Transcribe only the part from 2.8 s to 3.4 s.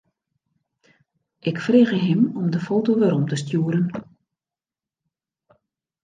werom te